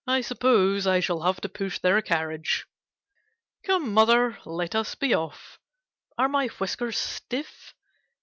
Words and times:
I 0.07 0.21
suppose 0.21 0.87
I 0.87 0.99
shall 0.99 1.21
have 1.21 1.41
to 1.41 1.47
push 1.47 1.77
their 1.77 2.01
carriage. 2.01 2.65
Come, 3.63 3.93
mother, 3.93 4.39
let 4.45 4.73
us 4.73 4.95
be 4.95 5.13
off. 5.13 5.59
Are 6.17 6.27
my 6.27 6.47
whiskers 6.47 6.97
stiff 6.97 7.75